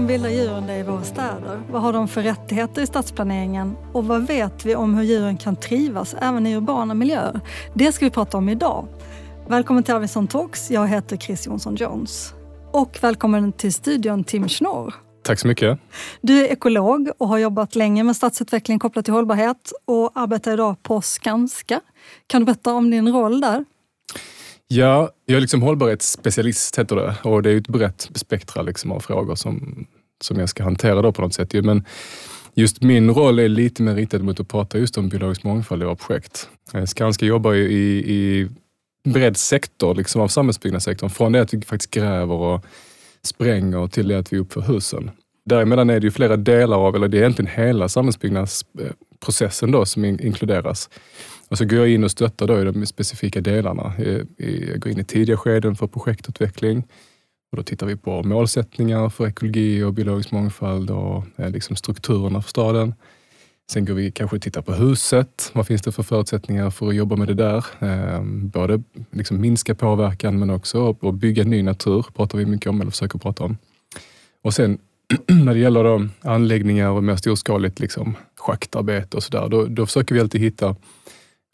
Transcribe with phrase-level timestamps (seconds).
[0.00, 1.62] de vilda djuren det i våra städer?
[1.70, 3.76] Vad har de för rättigheter i stadsplaneringen?
[3.92, 7.40] Och vad vet vi om hur djuren kan trivas även i urbana miljöer?
[7.74, 8.86] Det ska vi prata om idag.
[9.48, 10.70] Välkommen till Arvidsson Talks.
[10.70, 12.34] Jag heter Chris Jonsson Jones.
[12.72, 14.94] Och välkommen till studion Tim Schnorr.
[15.22, 15.78] Tack så mycket.
[16.20, 20.82] Du är ekolog och har jobbat länge med stadsutveckling kopplat till hållbarhet och arbetar idag
[20.82, 21.80] på Skanska.
[22.26, 23.64] Kan du berätta om din roll där?
[24.72, 29.00] Ja, jag är liksom hållbarhetsspecialist heter det och det är ett brett spektra liksom av
[29.00, 29.86] frågor som,
[30.20, 31.52] som jag ska hantera då på något sätt.
[31.64, 31.84] Men
[32.54, 35.84] just min roll är lite mer riktad mot att prata just om biologisk mångfald i
[35.84, 36.48] våra projekt.
[36.74, 38.48] Eh, Skanska jobbar ju i, i
[39.04, 41.10] bred sektor liksom av samhällsbyggnadssektorn.
[41.10, 42.64] Från det att vi faktiskt gräver och
[43.22, 45.10] spränger till det att vi uppför husen.
[45.44, 50.04] Däremellan är det ju flera delar av, eller det är egentligen hela samhällsbyggnadsprocessen då som
[50.04, 50.90] inkluderas.
[51.50, 53.92] Och så går jag in och stöttar då i de specifika delarna.
[53.98, 54.20] Eh,
[54.68, 56.78] jag går in i tidiga skeden för projektutveckling.
[57.52, 62.42] Och då tittar vi på målsättningar för ekologi och biologisk mångfald och eh, liksom strukturerna
[62.42, 62.94] för staden.
[63.72, 65.50] Sen går vi kanske och tittar på huset.
[65.52, 67.64] Vad finns det för förutsättningar för att jobba med det där?
[67.80, 72.80] Ehm, både liksom minska påverkan men också att bygga ny natur, pratar vi mycket om,
[72.80, 73.58] eller försöker prata om.
[74.42, 74.78] Och sen
[75.44, 80.14] när det gäller då anläggningar och mer storskaligt liksom, schaktarbete och sådär, då, då försöker
[80.14, 80.76] vi alltid hitta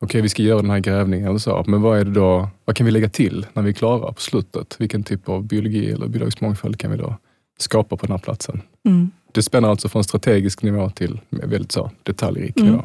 [0.01, 2.77] okej, vi ska göra den här grävningen eller så, men vad är det då, vad
[2.77, 4.77] kan vi lägga till när vi är klara på slutet?
[4.79, 7.17] Vilken typ av biologi eller biologisk mångfald kan vi då
[7.59, 8.63] skapa på den här platsen?
[8.85, 9.11] Mm.
[9.33, 12.73] Det spänner alltså från strategisk nivå till väldigt så detaljrik mm.
[12.73, 12.85] nivå.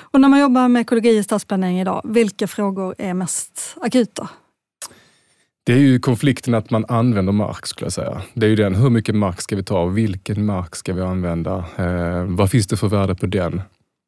[0.00, 4.28] Och när man jobbar med ekologi i stadsplanering idag, vilka frågor är mest akuta?
[5.66, 8.22] Det är ju konflikten att man använder mark skulle jag säga.
[8.34, 9.86] Det är ju den, hur mycket mark ska vi ta?
[9.86, 11.64] Vilken mark ska vi använda?
[11.76, 13.62] Eh, vad finns det för värde på den?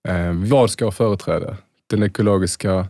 [0.09, 1.57] Eh, vad ska ha företräde?
[1.91, 2.87] Den ekologiska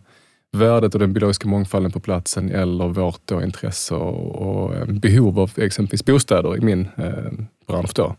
[0.51, 5.39] värdet och den biologiska mångfalden på platsen eller vårt då intresse och, och eh, behov
[5.39, 7.31] av exempelvis bostäder i min eh,
[7.67, 7.91] bransch.
[7.95, 8.15] Då.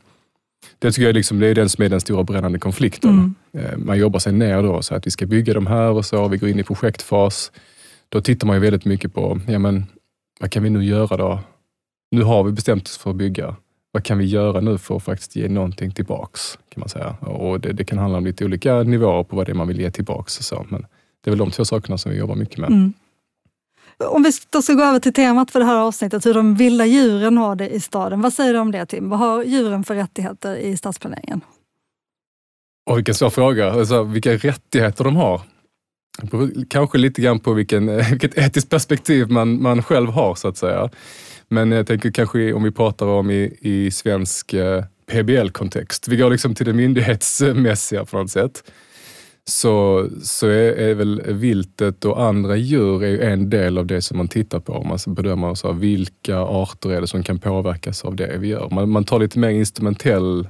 [0.78, 3.34] Det tycker jag liksom, det är den som är den stora brännande konflikten.
[3.52, 3.66] Mm.
[3.66, 6.28] Eh, man jobbar sig ner då så att vi ska bygga de här och så,
[6.28, 7.52] vi går in i projektfas.
[8.08, 9.86] Då tittar man ju väldigt mycket på, ja men
[10.40, 11.40] vad kan vi nu göra då?
[12.10, 13.56] Nu har vi bestämt oss för att bygga.
[13.98, 16.58] Vad kan vi göra nu för att faktiskt ge någonting tillbaks?
[16.68, 17.16] Kan man säga.
[17.20, 19.80] Och det, det kan handla om lite olika nivåer på vad det är man vill
[19.80, 20.38] ge tillbaks.
[20.38, 20.86] Och så, men
[21.24, 22.70] det är väl de två sakerna som vi jobbar mycket med.
[22.70, 22.92] Mm.
[24.10, 26.86] Om vi då ska gå över till temat för det här avsnittet, hur de vilda
[26.86, 28.20] djuren har det i staden.
[28.20, 29.08] Vad säger du om det Tim?
[29.08, 31.40] Vad har djuren för rättigheter i stadsplaneringen?
[32.90, 33.72] Och vilken svår fråga.
[33.72, 35.40] Alltså, vilka rättigheter de har.
[36.68, 40.90] Kanske lite grann på vilken, vilket etiskt perspektiv man, man själv har så att säga.
[41.48, 46.08] Men jag tänker kanske om vi pratar om i, i svensk eh, PBL-kontext.
[46.08, 48.62] Vi går liksom till det myndighetsmässiga på något sätt
[49.50, 54.16] så, så är, är väl viltet och andra djur är en del av det som
[54.16, 54.82] man tittar på.
[54.82, 58.68] Man bedömer så här, vilka arter är det som kan påverkas av det vi gör.
[58.70, 60.48] Man, man tar lite mer instrumentell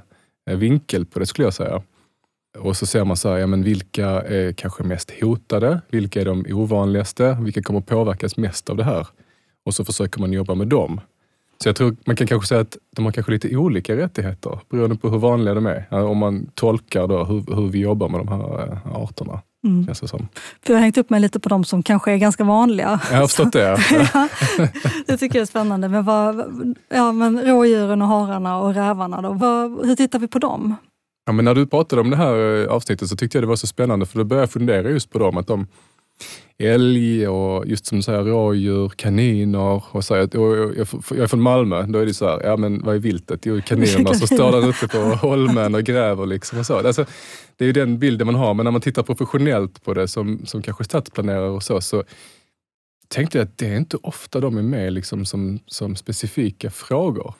[0.49, 1.81] eh, vinkel på det skulle jag säga.
[2.59, 5.81] Och så ser man så här, ja, men vilka är kanske mest hotade?
[5.89, 7.37] Vilka är de ovanligaste?
[7.41, 9.07] Vilka kommer påverkas mest av det här?
[9.65, 11.01] Och så försöker man jobba med dem.
[11.63, 14.95] Så jag tror man kan kanske säga att de har kanske lite olika rättigheter beroende
[14.95, 15.93] på hur vanliga de är.
[15.93, 19.41] Om man tolkar då hur, hur vi jobbar med de här eh, arterna.
[19.63, 19.85] Mm.
[19.85, 20.27] Känns det som.
[20.65, 22.99] För jag har hängt upp mig lite på de som kanske är ganska vanliga.
[23.11, 23.77] Jag har förstått det.
[24.13, 24.27] ja,
[25.07, 25.89] det tycker jag är spännande.
[25.89, 26.45] Men, vad,
[26.89, 30.75] ja, men rådjuren och hararna och rävarna, då, vad, hur tittar vi på dem?
[31.25, 33.55] Ja, men när du pratade om det här eh, avsnittet så tyckte jag det var
[33.55, 35.37] så spännande för då började jag fundera just på dem.
[35.37, 35.67] Att de,
[36.59, 39.83] älg och just som du säger rådjur, kaniner.
[39.91, 42.95] Och så, jag, jag är från Malmö, då är det så här, ja men vad
[42.95, 43.45] är viltet?
[43.45, 46.25] Jo, kaninerna som står där ute på holmen och gräver.
[46.25, 46.87] Liksom och så.
[46.87, 47.05] Alltså,
[47.57, 50.45] det är ju den bilden man har, men när man tittar professionellt på det som,
[50.45, 52.03] som kanske stadsplanerare och så, så
[53.07, 57.33] tänkte jag att det är inte ofta de är med liksom som, som specifika frågor.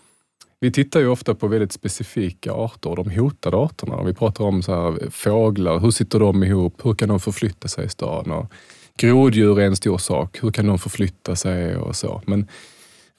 [0.62, 4.04] Vi tittar ju ofta på väldigt specifika arter, de hotade arterna.
[4.04, 6.86] Vi pratar om så här, fåglar, hur sitter de ihop?
[6.86, 8.32] Hur kan de förflytta sig i stan?
[8.32, 8.54] Och
[9.00, 10.40] Groddjur är en stor sak.
[10.42, 12.22] Hur kan de förflytta sig och så.
[12.26, 12.48] Men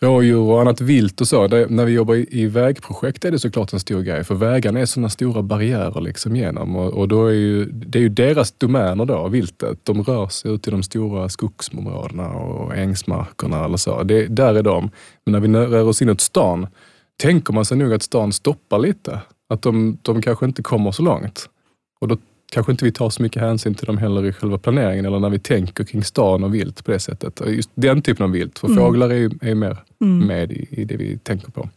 [0.00, 3.38] rådjur och annat vilt och så, det, när vi jobbar i, i, vägprojekt är det
[3.38, 4.24] såklart en stor grej.
[4.24, 8.02] För vägarna är sådana stora barriärer liksom genom och, och då är ju, det är
[8.02, 9.78] ju deras domäner då, viltet.
[9.82, 14.02] De rör sig ut i de stora skogsområdena och ängsmarkerna eller så.
[14.02, 14.90] Det, där är de.
[15.24, 16.66] Men när vi rör oss inåt stan,
[17.22, 19.20] tänker man sig nog att stan stoppar lite.
[19.48, 21.48] Att de, de kanske inte kommer så långt.
[22.00, 22.16] Och då
[22.50, 25.30] kanske inte vi tar så mycket hänsyn till dem heller i själva planeringen eller när
[25.30, 27.40] vi tänker kring stan och vilt på det sättet.
[27.46, 28.78] Just den typen av vilt, för mm.
[28.78, 30.26] fåglar är ju är mer mm.
[30.26, 31.68] med i, i, det vi tänker på.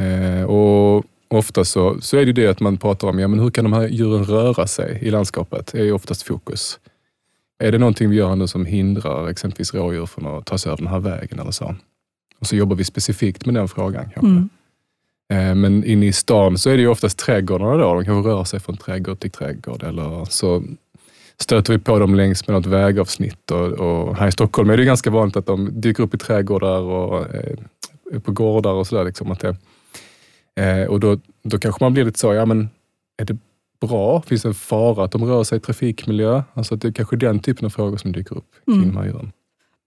[0.00, 3.50] Eh, och Ofta så, så är det det att man pratar om, ja men hur
[3.50, 5.72] kan de här djuren röra sig i landskapet?
[5.72, 6.78] Det är ju oftast fokus.
[7.58, 10.82] Är det någonting vi gör nu som hindrar exempelvis rådjur från att ta sig över
[10.82, 11.74] den här vägen eller så?
[12.38, 14.26] Och så jobbar vi specifikt med den frågan kanske.
[14.26, 14.48] Mm.
[15.32, 17.94] Eh, men inne i stan så är det ju oftast trädgårdarna då.
[17.94, 20.62] De kanske rör sig från trädgård till trädgård eller så
[21.40, 23.50] stöter vi på dem längs med något vägavsnitt.
[23.50, 26.80] Och, och här i Stockholm är det ganska vanligt att de dyker upp i trädgårdar
[26.80, 29.04] och eh, på gårdar och sådär.
[29.04, 29.36] Liksom,
[30.56, 32.68] eh, och då, då kanske man blir lite så, ja men
[33.16, 33.36] är det
[33.80, 34.22] bra?
[34.22, 36.42] Finns det en fara att de rör sig i trafikmiljö?
[36.54, 38.88] Alltså att det är kanske den typen av frågor som dyker upp kring mm.
[38.88, 39.32] de här djuren.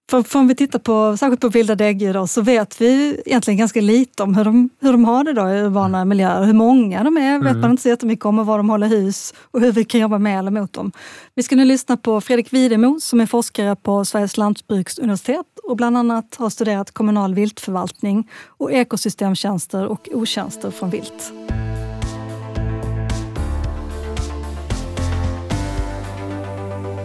[0.09, 3.81] För, för om vi tittar på, särskilt på vilda däggdjur så vet vi egentligen ganska
[3.81, 6.09] lite om hur de, hur de har det då i urbana mm.
[6.09, 6.43] miljöer.
[6.43, 7.61] Hur många de är vet mm.
[7.61, 10.17] man inte så jättemycket om och var de håller hus och hur vi kan jobba
[10.17, 10.91] med eller mot dem.
[11.35, 15.97] Vi ska nu lyssna på Fredrik Widemo som är forskare på Sveriges lantbruksuniversitet och bland
[15.97, 21.33] annat har studerat kommunal viltförvaltning och ekosystemtjänster och otjänster från vilt.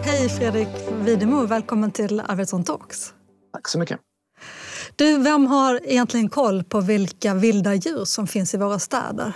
[0.05, 3.13] Hej Fredrik Widemo, välkommen till Arvidsson Talks.
[3.53, 3.99] Tack så mycket.
[4.95, 9.33] Du, vem har egentligen koll på vilka vilda djur som finns i våra städer?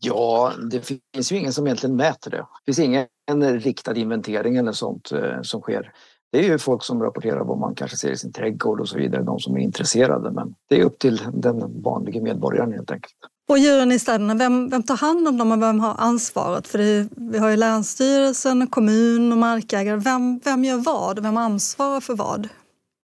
[0.00, 0.80] Ja, det
[1.14, 2.36] finns ju ingen som egentligen mäter det.
[2.36, 5.92] Det finns ingen riktad inventering eller sånt eh, som sker.
[6.32, 8.98] Det är ju folk som rapporterar vad man kanske ser i sin trädgård och så
[8.98, 10.30] vidare, de som är intresserade.
[10.30, 13.14] Men det är upp till den vanliga medborgaren helt enkelt.
[13.48, 16.68] Och djuren i städerna, vem, vem tar hand om dem och vem har ansvaret?
[16.68, 19.96] För det, vi har ju Länsstyrelsen, kommun och markägare.
[19.96, 21.22] Vem, vem gör vad?
[21.22, 22.48] Vem ansvarar för vad?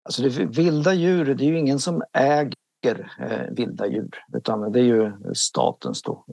[0.04, 4.80] Alltså det, vilda djur, det är ju ingen som äger eh, vilda djur utan det
[4.80, 6.24] är ju statens då.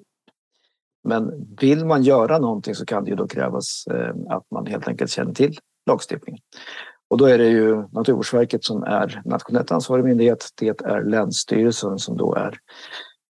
[1.03, 4.87] Men vill man göra någonting så kan det ju då krävas eh, att man helt
[4.87, 6.41] enkelt känner till lagstiftningen.
[7.09, 10.49] Och då är det ju Naturvårdsverket som är nationellt ansvarig myndighet.
[10.59, 12.57] Det är Länsstyrelsen som då är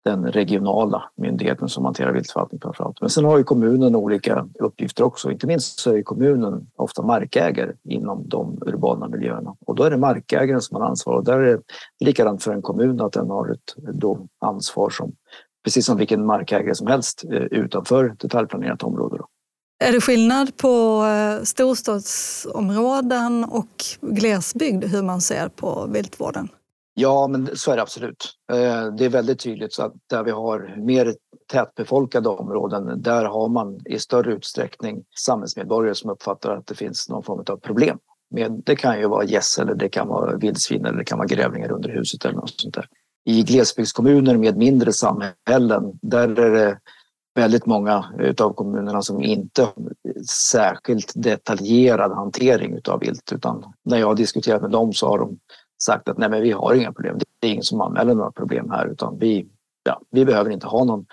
[0.04, 3.00] den regionala myndigheten som hanterar viltförvaltning framförallt.
[3.00, 5.30] Men sen har ju kommunen olika uppgifter också.
[5.30, 9.96] Inte minst så är kommunen ofta markägare inom de urbana miljöerna och då är det
[9.96, 11.62] markägaren som har ansvar och där är det
[12.04, 15.12] likadant för en kommun att den har ett då ansvar som
[15.64, 19.16] precis som vilken markägare som helst eh, utanför detaljplanerat område.
[19.18, 19.26] Då.
[19.84, 26.48] Är det skillnad på eh, storstadsområden och glesbygd hur man ser på viltvården?
[26.94, 28.32] Ja, men så är det absolut.
[28.52, 31.14] Eh, det är väldigt tydligt så att där vi har mer
[31.52, 37.22] tätbefolkade områden, där har man i större utsträckning samhällsmedborgare som uppfattar att det finns någon
[37.22, 37.98] form av problem.
[38.30, 41.28] Men det kan ju vara gäss eller det kan vara vildsvin eller det kan vara
[41.28, 42.86] grävlingar under huset eller något sånt där.
[43.24, 46.78] I glesbygdskommuner med mindre samhällen, där är det
[47.34, 48.04] väldigt många
[48.40, 49.74] av kommunerna som inte har
[50.30, 55.38] särskilt detaljerad hantering av vilt utan när jag har diskuterat med dem så har de
[55.84, 57.18] sagt att nej men vi har inga problem.
[57.40, 59.46] Det är ingen som anmäler några problem här utan vi,
[59.82, 61.06] ja, vi behöver inte ha någon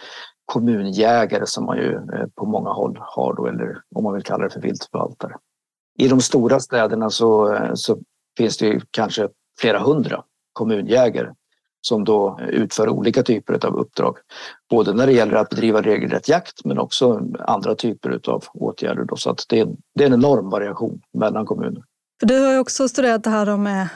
[0.46, 4.44] kommunjägare som man ju eh, på många håll har då, eller om man vill kalla
[4.44, 5.36] det för viltförvaltare.
[5.98, 7.98] I de stora städerna så, eh, så
[8.38, 9.30] finns det ju kanske
[9.60, 10.24] flera hundra
[10.54, 11.30] kommunjägare
[11.82, 14.18] som då utför olika typer av uppdrag.
[14.70, 19.04] Både när det gäller att bedriva regelrätt jakt men också andra typer av åtgärder.
[19.04, 21.84] Då, så att det, är, det är en enorm variation mellan kommuner.
[22.22, 23.88] Du har ju också studerat det här med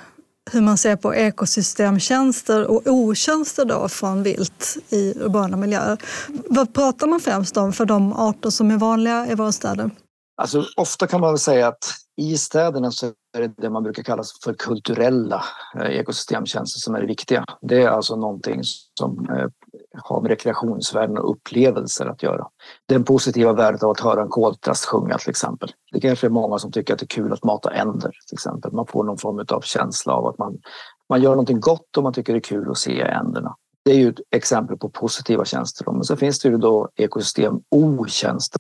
[0.52, 5.98] hur man ser på ekosystemtjänster och otjänster då från vilt i urbana miljöer.
[6.50, 9.92] Vad pratar man främst om för de arter som är vanliga i våra städer?
[10.42, 14.04] Alltså, ofta kan man väl säga att i städerna så är det det man brukar
[14.04, 15.44] kalla för kulturella
[15.76, 17.46] eh, ekosystemtjänster som är det viktiga.
[17.62, 18.62] Det är alltså någonting
[19.00, 19.48] som eh,
[20.04, 22.48] har med rekreationsvärden och upplevelser att göra.
[22.86, 25.72] Den positiva värdet av att höra en koltrast sjunga till exempel.
[25.92, 28.72] Det kanske är många som tycker att det är kul att mata änder till exempel.
[28.72, 30.58] Man får någon form av känsla av att man,
[31.10, 33.56] man gör någonting gott och man tycker det är kul att se änderna.
[33.86, 35.92] Det är ju ett exempel på positiva tjänster.
[35.92, 38.60] Men så finns det ju då ekosystem otjänster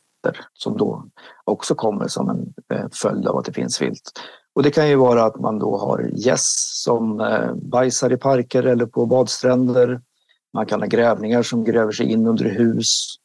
[0.54, 1.06] som då
[1.44, 4.12] också kommer som en eh, följd av att det finns vilt.
[4.56, 8.64] Och det kan ju vara att man då har gäss som eh, bajsar i parker
[8.64, 10.02] eller på badstränder.
[10.54, 13.16] Man kan ha grävningar som gräver sig in under hus.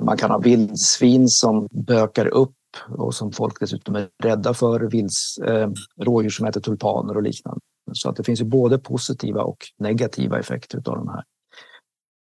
[0.00, 2.56] Man kan ha vildsvin som bökar upp
[2.88, 4.80] och som folk dessutom är rädda för.
[4.80, 5.70] Vilds, eh,
[6.00, 7.60] rådjur som äter tulpaner och liknande.
[7.92, 11.24] Så att det finns ju både positiva och negativa effekter av de här.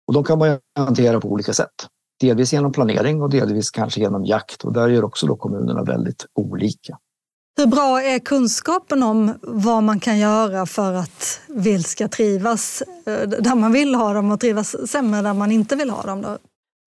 [0.06, 1.86] Och de kan man hantera på olika sätt.
[2.20, 6.26] Delvis genom planering och delvis kanske genom jakt och där gör också då kommunerna väldigt
[6.34, 6.98] olika.
[7.60, 13.28] Hur bra är kunskapen om vad man kan göra för att vilt ska trivas eh,
[13.28, 16.22] där man vill ha dem och trivas sämre där man inte vill ha dem?
[16.22, 16.38] Då?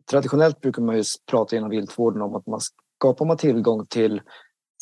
[0.10, 2.60] Traditionellt brukar man ju prata inom viltvården om att man
[2.98, 4.22] skapar man tillgång till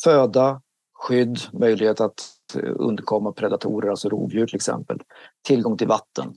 [0.04, 0.60] föda,
[0.94, 2.28] skydd, möjlighet att
[2.76, 4.98] undkomma predatorer, alltså rovdjur till exempel,
[5.46, 6.34] tillgång till vatten,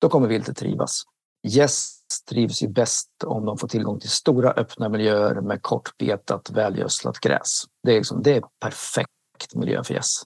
[0.00, 1.02] då kommer viltet trivas.
[1.42, 1.97] Gäss
[2.28, 7.64] trivs ju bäst om de får tillgång till stora öppna miljöer med kortbetat, välgödslat gräs.
[7.82, 10.22] Det är, liksom, det är perfekt miljö för gäss.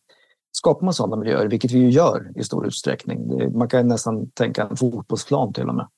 [0.52, 4.62] Skapar man sådana miljöer, vilket vi ju gör i stor utsträckning, man kan nästan tänka
[4.62, 5.88] en fotbollsplan till och med,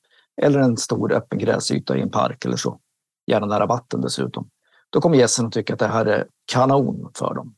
[0.41, 2.79] eller en stor öppen gräsyta i en park eller så,
[3.27, 4.49] gärna nära vatten dessutom,
[4.89, 7.55] då kommer gässen att tycka att det här är kanon för dem.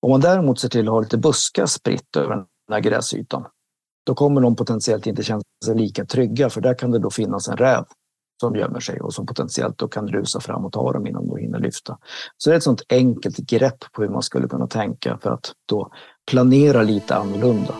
[0.00, 3.46] Om man däremot ser till att ha lite buskar spritt över den här gräsytan,
[4.06, 7.48] då kommer de potentiellt inte känna sig lika trygga för där kan det då finnas
[7.48, 7.84] en räv
[8.40, 11.36] som gömmer sig och som potentiellt då kan rusa fram och ta dem innan de
[11.36, 11.98] hinner lyfta.
[12.36, 15.52] Så det är ett sånt enkelt grepp på hur man skulle kunna tänka för att
[15.68, 15.90] då
[16.30, 17.74] planera lite annorlunda.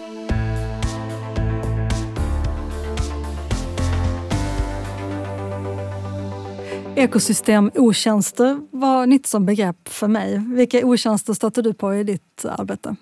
[6.97, 10.45] Ekosystem-otjänster var nytt som begrepp för mig.
[10.57, 12.97] Vilka otjänster stötte du på i ditt arbete?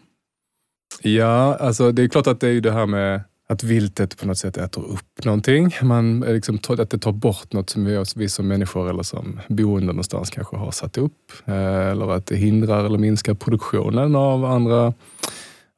[1.06, 4.38] Ja, alltså det är klart att det är det här med att viltet på något
[4.38, 5.70] sätt äter upp någonting.
[5.82, 9.86] Man, liksom, att det tar bort något som vi, vi som människor eller som boende
[9.86, 11.32] någonstans kanske har satt upp.
[11.44, 14.94] Eh, eller att det hindrar eller minskar produktionen av andra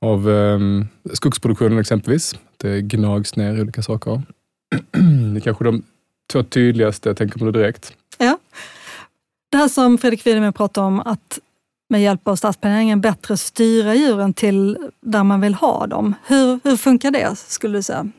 [0.01, 2.35] av um, skogsproduktionen exempelvis.
[2.57, 4.23] Det gnags ner i olika saker.
[5.33, 5.83] det är kanske de
[6.33, 7.93] två tydligaste, jag tänker på direkt.
[8.19, 8.39] Ja.
[9.51, 11.39] Det här som Fredrik Wiedemann pratar om, att
[11.89, 16.15] med hjälp av stadsplaneringen bättre styra djuren till där man vill ha dem.
[16.27, 18.11] Hur, hur funkar det, skulle du säga?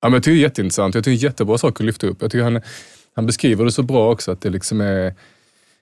[0.00, 0.94] Ja, men jag tycker det är jätteintressant.
[0.94, 2.22] Jag tycker det är jättebra saker att lyfta upp.
[2.22, 2.60] Jag tycker han,
[3.14, 5.14] han beskriver det så bra också, att det liksom är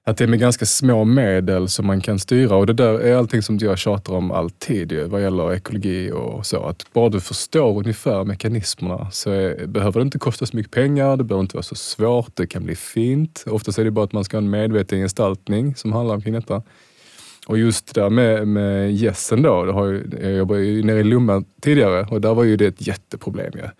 [0.08, 3.16] att det är med ganska små medel som man kan styra och det där är
[3.16, 6.62] allting som jag tjatar om alltid ju, vad gäller ekologi och så.
[6.62, 11.16] Att bara du förstår ungefär mekanismerna så är, behöver det inte kosta så mycket pengar,
[11.16, 13.44] det behöver inte vara så svårt, det kan bli fint.
[13.46, 16.62] Oftast är det bara att man ska ha en medveten gestaltning som handlar omkring detta.
[17.46, 21.00] Och just det där med, med gässen då, det har ju, jag jobbade ju nere
[21.00, 23.52] i Lomma tidigare och där var ju det ett jätteproblem.
[23.54, 23.70] Ja.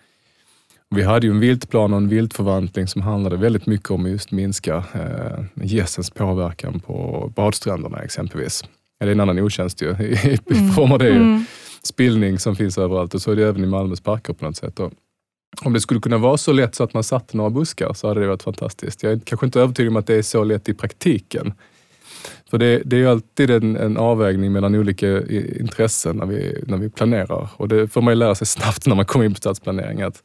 [0.90, 4.30] Vi hade ju en viltplan och en viltförvaltning som handlade väldigt mycket om att just
[4.30, 8.64] minska eh, gässens påverkan på badstränderna exempelvis.
[9.00, 10.72] Det är en annan otjänst ju, i mm.
[10.72, 11.44] form av det mm.
[11.82, 14.80] spillning som finns överallt och så är det även i Malmös parker på något sätt.
[14.80, 14.92] Och
[15.62, 18.20] om det skulle kunna vara så lätt så att man satte några buskar så hade
[18.20, 19.02] det varit fantastiskt.
[19.02, 21.54] Jag är kanske inte övertygad om att det är så lätt i praktiken.
[22.50, 25.26] För det, det är ju alltid en, en, avvägning mellan olika
[25.60, 27.48] intressen när vi, när vi planerar.
[27.56, 30.02] Och det får man ju lära sig snabbt när man kommer in på stadsplanering.
[30.02, 30.22] Att,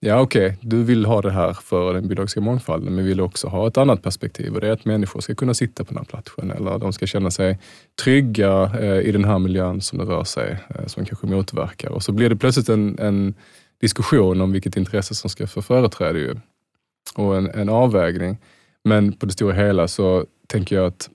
[0.00, 3.48] ja, okej, okay, du vill ha det här för den biologiska mångfalden, men vill också
[3.48, 6.04] ha ett annat perspektiv och det är att människor ska kunna sitta på den här
[6.04, 7.58] platsen eller de ska känna sig
[8.04, 11.90] trygga eh, i den här miljön som det rör sig, eh, som kanske motverkar.
[11.90, 13.34] Och så blir det plötsligt en, en
[13.80, 16.34] diskussion om vilket intresse som ska få företräde ju.
[17.14, 18.38] och en, en avvägning.
[18.84, 21.10] Men på det stora hela så tänker jag att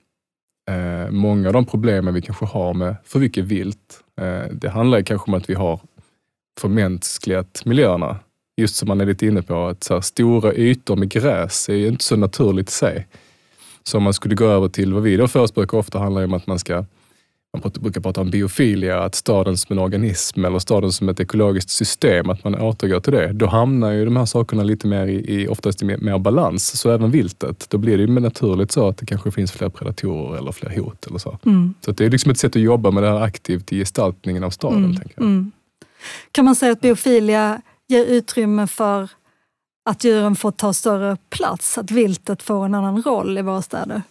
[0.70, 5.02] eh, många av de problemen vi kanske har med för mycket vilt, eh, det handlar
[5.02, 5.80] kanske om att vi har
[6.60, 8.18] förmänskligat miljöerna.
[8.56, 11.74] Just som man är lite inne på, att så här, stora ytor med gräs är
[11.74, 13.06] ju inte så naturligt i sig.
[13.82, 16.34] Så om man skulle gå över till vad vi då förespråkar ofta handlar det om
[16.34, 16.84] att man ska
[17.64, 21.70] man brukar prata om biofilia, att staden som en organism eller staden som ett ekologiskt
[21.70, 23.32] system, att man återgår till det.
[23.32, 26.80] Då hamnar ju de här sakerna lite mer i, i oftast i mer, mer, balans.
[26.80, 30.38] Så även viltet, då blir det ju naturligt så att det kanske finns fler predatorer
[30.38, 31.06] eller fler hot.
[31.06, 31.74] Eller så mm.
[31.80, 34.50] så det är liksom ett sätt att jobba med det här aktivt i gestaltningen av
[34.50, 34.84] staden.
[34.84, 34.96] Mm.
[34.96, 35.20] Tänker.
[35.20, 35.52] Mm.
[36.32, 39.10] Kan man säga att biofilia ger utrymme för
[39.90, 44.02] att djuren får ta större plats, att viltet får en annan roll i våra städer?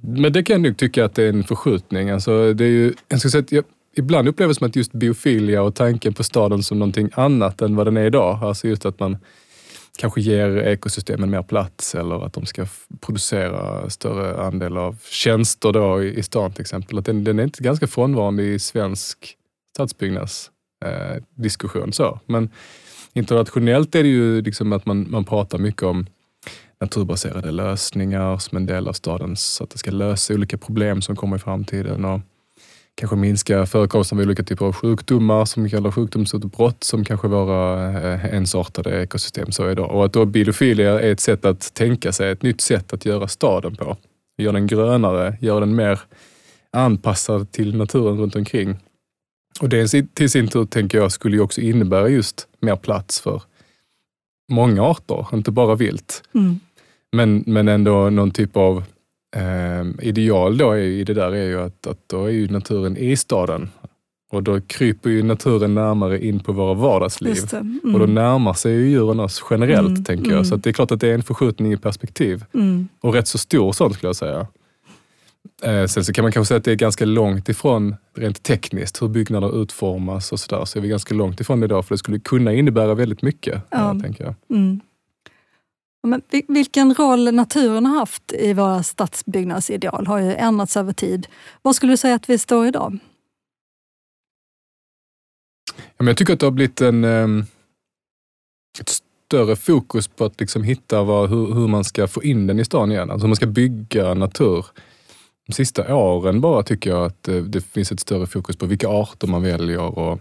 [0.00, 2.10] Men det kan jag nog tycka att det är en förskjutning.
[2.10, 3.64] Alltså, det är ju, jag ska säga att jag,
[3.96, 7.76] ibland upplever det som att just biofilia och tanken på staden som någonting annat än
[7.76, 8.38] vad den är idag.
[8.42, 9.16] Alltså just att man
[9.98, 12.66] kanske ger ekosystemen mer plats eller att de ska
[13.00, 16.98] producera större andel av tjänster då i, i stan till exempel.
[16.98, 19.36] Att den, den är inte ganska frånvarande i svensk
[19.74, 21.92] stadsbyggnadsdiskussion.
[22.00, 22.50] Eh, Men
[23.12, 26.06] internationellt är det ju liksom att man, man pratar mycket om
[26.80, 31.16] naturbaserade lösningar som en del av staden så att det ska lösa olika problem som
[31.16, 32.20] kommer i framtiden och
[32.94, 37.90] kanske minska förekomsten av olika typer av sjukdomar som vi kallar sjukdomsutbrott som kanske våra
[38.00, 39.90] eh, ensartade ekosystem så idag.
[39.90, 43.28] Och att då bilofilia är ett sätt att tänka sig, ett nytt sätt att göra
[43.28, 43.96] staden på.
[44.38, 46.00] Göra den grönare, göra den mer
[46.72, 48.76] anpassad till naturen runt omkring.
[49.60, 53.42] Och det till sin tur tänker jag skulle ju också innebära just mer plats för
[54.52, 56.22] många arter, inte bara vilt.
[56.34, 56.60] Mm.
[57.12, 58.84] Men, men ändå någon typ av
[59.36, 62.96] eh, ideal då är, i det där är ju att, att då är ju naturen
[62.96, 63.70] i staden.
[64.30, 67.36] Och då kryper ju naturen närmare in på våra vardagsliv.
[67.52, 67.80] Mm.
[67.94, 70.04] Och då närmar sig ju djuren oss generellt, mm.
[70.04, 70.32] tänker jag.
[70.32, 70.44] Mm.
[70.44, 72.44] Så det är klart att det är en förskjutning i perspektiv.
[72.54, 72.88] Mm.
[73.00, 74.46] Och rätt så stor sån skulle jag säga.
[75.62, 79.02] Eh, sen så kan man kanske säga att det är ganska långt ifrån, rent tekniskt,
[79.02, 80.64] hur byggnader utformas och sådär.
[80.64, 83.62] Så är vi ganska långt ifrån det idag, för det skulle kunna innebära väldigt mycket.
[83.70, 83.78] Ja.
[83.78, 84.34] Här, tänker jag.
[86.02, 91.26] Men vilken roll naturen har haft i våra stadsbyggnadsideal har ju ändrats över tid.
[91.62, 92.98] Vad skulle du säga att vi står idag?
[95.96, 97.44] Jag tycker att det har blivit en, ehm,
[98.80, 98.88] ett
[99.28, 102.64] större fokus på att liksom hitta vad, hur, hur, man ska få in den i
[102.64, 103.10] stan igen.
[103.10, 104.66] Alltså hur man ska bygga natur.
[105.46, 108.88] De sista åren bara tycker jag att det, det finns ett större fokus på vilka
[108.88, 110.20] arter man väljer och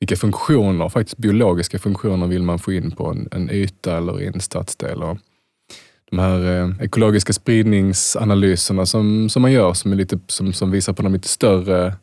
[0.00, 4.26] vilka funktioner, faktiskt biologiska funktioner vill man få in på en, en yta eller i
[4.26, 5.02] en stadsdel.
[5.02, 5.18] Och
[6.10, 10.92] de här eh, ekologiska spridningsanalyserna som, som man gör som, är lite, som, som visar
[10.92, 11.94] på de lite större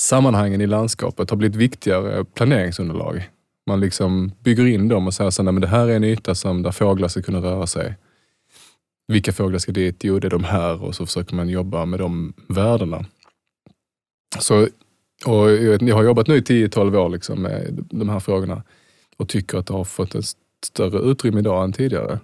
[0.00, 3.30] sammanhangen i landskapet har blivit viktigare planeringsunderlag.
[3.66, 6.72] Man liksom bygger in dem och säger att det här är en yta som, där
[6.72, 7.94] fåglar ska kunna röra sig.
[9.08, 10.04] Vilka fåglar ska dit?
[10.04, 13.04] Jo, det är de här och så försöker man jobba med de värdena.
[14.38, 14.68] Så,
[15.26, 18.62] och jag har jobbat nu i 10-12 år liksom med de här frågorna
[19.16, 20.24] och tycker att det har fått ett
[20.64, 22.18] större utrymme idag än tidigare.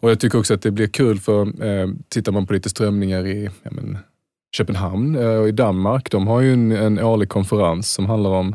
[0.00, 3.26] Och jag tycker också att det blir kul för eh, tittar man på lite strömningar
[3.26, 3.98] i ja, men,
[4.56, 8.54] Köpenhamn eh, och i Danmark, de har ju en, en årlig konferens som handlar om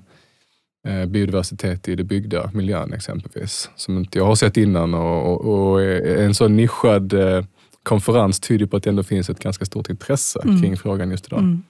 [0.87, 3.69] eh, biodiversitet i det byggda miljön exempelvis.
[3.75, 7.45] Som inte jag har sett innan och, och, och en sån nischad eh,
[7.83, 10.61] konferens tyder på att det ändå finns ett ganska stort intresse mm.
[10.61, 11.39] kring frågan just idag.
[11.39, 11.63] Mm.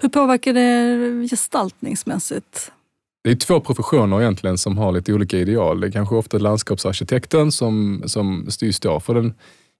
[0.00, 2.72] Hur påverkar det gestaltningsmässigt?
[3.24, 5.80] Det är två professioner egentligen som har lite olika ideal.
[5.80, 9.34] Det är kanske ofta landskapsarkitekten som, som står för den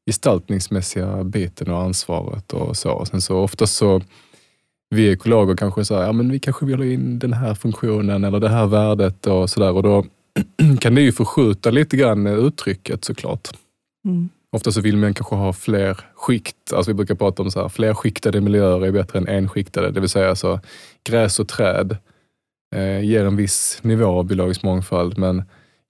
[0.06, 3.04] gestaltningsmässiga biten och ansvaret och så.
[3.04, 4.02] Sen så ofta så
[4.90, 8.40] vi ekologer kanske säger, ja men vi kanske vill ha in den här funktionen eller
[8.40, 10.04] det här värdet och sådär och då
[10.80, 13.48] kan det ju förskjuta lite grann uttrycket såklart.
[14.04, 14.28] Mm.
[14.56, 16.72] Ofta så vill man kanske ha fler skikt.
[16.72, 19.90] Alltså vi brukar prata om så här, flerskiktade miljöer är bättre än enskiktade.
[19.90, 20.60] Det vill säga alltså,
[21.04, 21.96] gräs och träd
[22.74, 25.42] eh, ger en viss nivå av biologisk mångfald men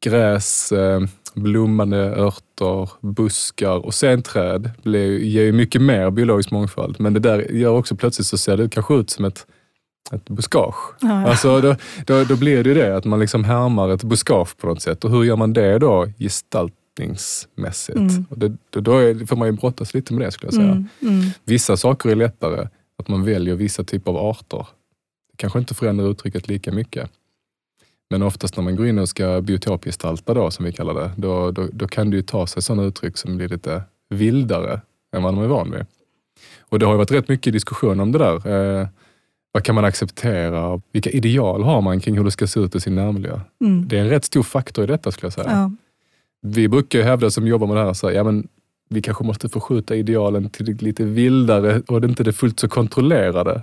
[0.05, 1.01] gräs, eh,
[1.35, 7.01] blommande örter, buskar och sen träd ger ju mycket mer biologisk mångfald.
[7.01, 9.47] Men det där gör också plötsligt så ser det kanske ut som ett,
[10.13, 10.75] ett buskage.
[11.01, 11.29] Ja, ja.
[11.29, 11.77] Alltså då,
[12.07, 15.05] då, då, blir det ju det att man liksom härmar ett buskage på något sätt.
[15.05, 16.07] Och hur gör man det då
[16.97, 17.99] gestaltningsmässigt?
[17.99, 18.27] Mm.
[18.31, 20.71] Och det, då är, får man ju brottas lite med det skulle jag säga.
[20.71, 20.89] Mm.
[21.01, 21.31] Mm.
[21.45, 24.67] Vissa saker är lättare, att man väljer vissa typer av arter.
[25.31, 27.11] Det kanske inte förändrar uttrycket lika mycket.
[28.11, 31.51] Men oftast när man går in och ska biotopgestalta då, som vi kallar det, då,
[31.51, 34.81] då, då kan det ju ta sig sådana uttryck som blir lite vildare
[35.17, 35.87] än vad man är van vid.
[36.61, 38.81] Och det har varit rätt mycket diskussion om det där.
[38.81, 38.89] Eh,
[39.53, 40.81] vad kan man acceptera?
[40.93, 43.41] Vilka ideal har man kring hur det ska se ut i sin närmiljö?
[43.61, 43.89] Mm.
[43.89, 45.51] Det är en rätt stor faktor i detta skulle jag säga.
[45.51, 45.71] Ja.
[46.43, 48.49] Vi brukar hävda som jobbar med det här, så, ja, men
[48.89, 53.63] vi kanske måste förskjuta idealen till det lite vildare och inte det fullt så kontrollerade.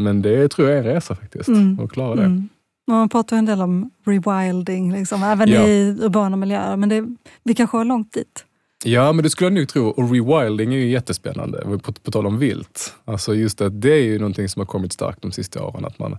[0.00, 1.80] Men det tror jag är en resa faktiskt, mm.
[1.80, 2.24] att klara det.
[2.24, 2.48] Mm.
[2.86, 5.66] Man pratar en del om rewilding, liksom, även ja.
[5.66, 7.04] i urbana miljöer, men det,
[7.42, 8.44] vi kanske har långt dit.
[8.84, 9.88] Ja, men det skulle jag nog tro.
[9.88, 12.94] Och rewilding är ju jättespännande, på, på tal om vilt.
[13.04, 15.84] Alltså just att det är ju någonting som har kommit starkt de sista åren.
[15.84, 16.16] Att man,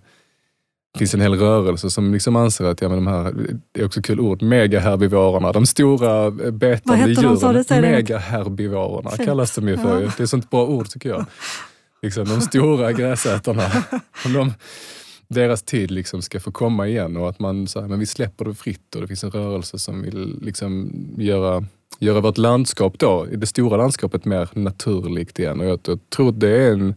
[0.94, 3.34] det finns en hel rörelse som liksom anser att, ja men de här,
[3.72, 7.82] det är också kul ord, megaherbivorerna, de stora betande djuren.
[7.82, 10.02] Megaherbivorerna kallas de ju för.
[10.02, 10.12] Ja.
[10.18, 11.26] Det är sånt bra ord tycker jag.
[12.02, 13.64] Liksom, de stora gräsätarna.
[14.24, 14.54] De,
[15.28, 18.46] deras tid liksom ska få komma igen och att man så här, men vi släpper
[18.46, 21.66] det fritt och det finns en rörelse som vill liksom göra,
[22.00, 25.60] göra vårt landskap då, det stora landskapet mer naturligt igen.
[25.60, 26.96] Och jag, jag tror det är en,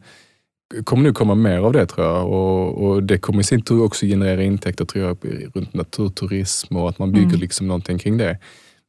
[0.84, 3.82] kommer nog komma mer av det tror jag och, och, det kommer i sin tur
[3.82, 5.16] också generera intäkter tror jag
[5.54, 7.40] runt naturturism och att man bygger mm.
[7.40, 8.38] liksom någonting kring det.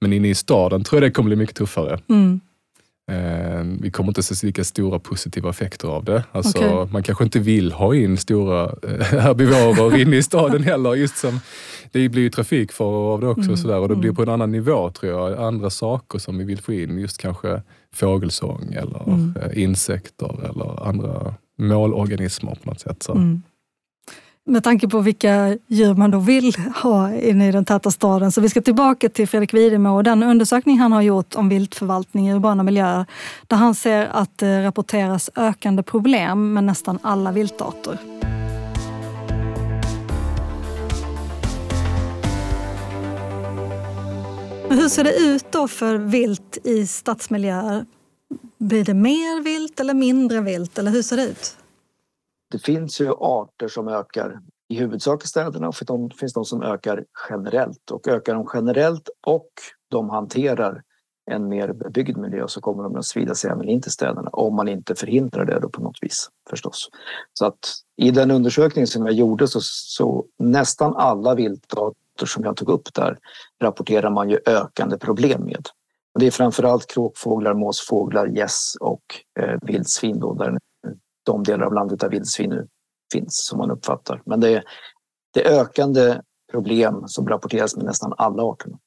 [0.02, 2.00] Men inne i staden tror jag det kommer bli mycket tuffare.
[2.10, 2.40] Mm.
[3.12, 6.24] Eh, vi kommer inte se lika stora positiva effekter av det.
[6.32, 6.92] Alltså, okay.
[6.92, 10.96] Man kanske inte vill ha in stora eh, herbivorer inne i staden heller.
[10.96, 11.40] Just som,
[11.92, 13.52] det blir ju trafikfaror av det också mm.
[13.52, 14.16] och, sådär, och det blir mm.
[14.16, 15.40] på en annan nivå tror jag.
[15.40, 17.62] Andra saker som vi vill få in, just kanske
[17.94, 19.34] fågelsång eller mm.
[19.42, 23.04] Eh, insekter eller andra målorganismer på något sätt.
[23.04, 23.12] Så.
[23.12, 23.42] Mm
[24.46, 28.32] med tanke på vilka djur man då vill ha inne i den täta staden.
[28.32, 32.30] Så vi ska tillbaka till Fredrik Widemo och den undersökning han har gjort om viltförvaltning
[32.30, 33.06] i urbana miljöer
[33.48, 38.00] där han ser att det rapporteras ökande problem med nästan alla viltarter.
[44.70, 47.86] Men hur ser det ut då för vilt i stadsmiljöer?
[48.64, 50.80] Blir det mer vilt eller mindre vilt?
[50.80, 51.58] Eller hur ser det ut?
[52.54, 55.76] det finns ju arter som ökar i huvudsak i städerna och
[56.10, 57.92] det finns de som ökar generellt.
[57.92, 59.50] Och ökar de generellt och
[59.90, 60.82] de hanterar
[61.32, 64.56] en mer bebyggd miljö så kommer de att sprida sig även in till städerna om
[64.56, 66.90] man inte förhindrar det då på något vis förstås.
[67.34, 72.56] Så att i den undersökning som jag gjorde så, så nästan alla viltarter som jag
[72.56, 73.18] tog upp där
[73.62, 75.68] rapporterar man ju ökande problem med.
[76.20, 79.04] Det är framförallt kråkfåglar, måsfåglar, gäss och
[79.40, 80.58] eh, vildsvin då, där
[81.26, 82.68] de delar av landet där vildsvin nu
[83.14, 84.22] finns som man uppfattar.
[84.26, 84.64] Men det är,
[85.34, 86.20] det är ökande
[86.52, 88.78] problem som rapporteras med nästan alla arterna.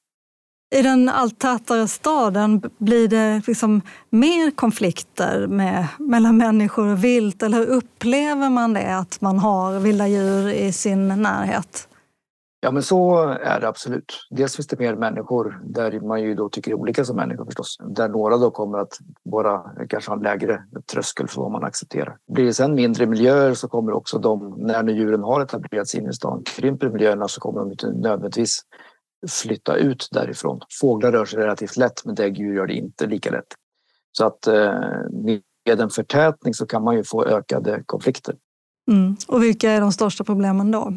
[0.74, 7.42] I den allt tätare staden, blir det liksom mer konflikter med, mellan människor och vilt?
[7.42, 11.88] Eller hur upplever man det, att man har vilda djur i sin närhet?
[12.66, 14.26] Ja men så är det absolut.
[14.30, 17.76] Dels finns det mer människor där man ju då tycker olika som människor förstås.
[17.88, 18.98] Där några då kommer att
[19.30, 22.16] bara kanske ha en lägre tröskel för vad man accepterar.
[22.32, 26.08] Blir det sen mindre miljöer så kommer också de, när nu djuren har etablerats in
[26.10, 28.62] i stan, krymper miljöerna så kommer de inte nödvändigtvis
[29.28, 30.60] flytta ut därifrån.
[30.80, 33.54] Fåglar rör sig relativt lätt men däggdjur gör det inte lika lätt.
[34.12, 34.80] Så att eh,
[35.64, 38.34] med en förtätning så kan man ju få ökade konflikter.
[38.90, 39.16] Mm.
[39.28, 40.92] Och vilka är de största problemen då?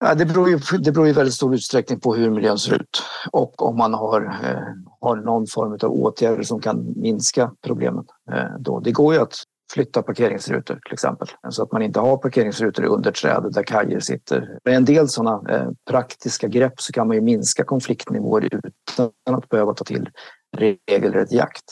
[0.00, 3.02] Ja, det, beror ju, det beror i väldigt stor utsträckning på hur miljön ser ut
[3.32, 4.60] och om man har, eh,
[5.00, 8.04] har någon form av åtgärder som kan minska problemen.
[8.32, 8.80] Eh, då.
[8.80, 9.34] Det går ju att
[9.72, 14.58] flytta parkeringsrutor till exempel så att man inte har parkeringsrutor under träd där kajer sitter.
[14.64, 19.48] Med en del sådana eh, praktiska grepp så kan man ju minska konfliktnivåer utan att
[19.48, 20.08] behöva ta till
[20.56, 21.64] regelrätt jakt.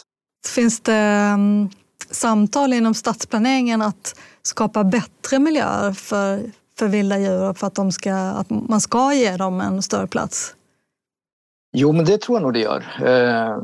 [0.47, 1.71] Finns det um,
[2.11, 7.93] samtal inom stadsplaneringen att skapa bättre miljöer för för vilda djur och för att, de
[7.93, 10.55] ska, att man ska ge dem en större plats?
[11.79, 12.85] Jo, men det tror jag nog det gör.
[13.05, 13.57] Eh,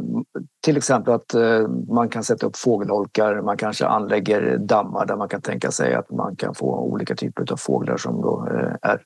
[0.64, 5.28] till exempel att eh, man kan sätta upp fågelholkar, man kanske anlägger dammar där man
[5.28, 9.02] kan tänka sig att man kan få olika typer av fåglar som då eh, är,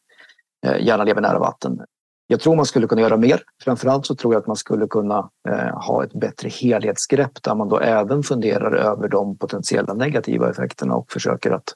[0.67, 1.81] eh, gärna lever nära vatten.
[2.27, 3.43] Jag tror man skulle kunna göra mer.
[3.65, 7.69] Framförallt så tror jag att man skulle kunna eh, ha ett bättre helhetsgrepp där man
[7.69, 11.75] då även funderar över de potentiella negativa effekterna och försöker att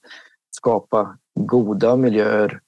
[0.51, 2.61] skapa goda miljöer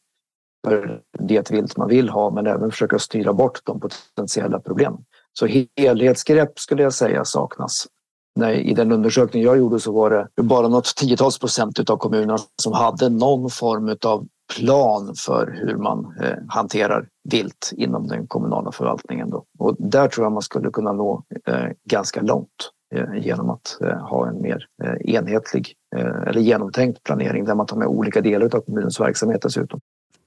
[0.66, 5.04] för det vilt man vill ha men även försöka styra bort de potentiella problemen.
[5.32, 5.46] Så
[5.76, 7.86] helhetsgrepp skulle jag säga saknas.
[8.34, 12.38] Nej, I den undersökning jag gjorde så var det bara något tiotals procent av kommunerna
[12.62, 18.72] som hade någon form av plan för hur man eh, hanterar vilt inom den kommunala
[18.72, 19.30] förvaltningen.
[19.30, 19.44] Då.
[19.58, 22.70] Och där tror jag man skulle kunna nå eh, ganska långt
[23.14, 27.76] genom att eh, ha en mer eh, enhetlig Eh, eller genomtänkt planering där man tar
[27.76, 29.80] med olika delar av kommunens verksamhet dessutom.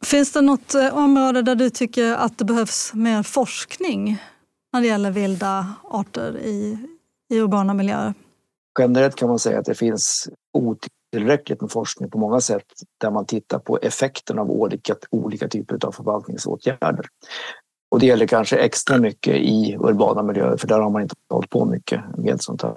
[0.03, 4.17] Finns det något eh, område där du tycker att det behövs mer forskning
[4.73, 6.77] när det gäller vilda arter i,
[7.29, 8.13] i urbana miljöer?
[8.79, 12.65] Generellt kan man säga att det finns otillräckligt med forskning på många sätt
[13.01, 17.05] där man tittar på effekten av olika, olika typer av förvaltningsåtgärder.
[17.91, 21.49] Och det gäller kanske extra mycket i urbana miljöer för där har man inte hållit
[21.49, 22.73] på mycket med sånt här.